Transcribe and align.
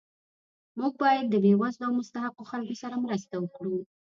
موږ 0.77 0.93
باید 1.03 1.25
د 1.29 1.35
بې 1.43 1.53
وزلو 1.61 1.85
او 1.87 1.97
مستحقو 1.99 2.49
خلکو 2.51 2.75
سره 2.81 2.95
مرسته 3.05 3.35
وکړو 3.39 3.77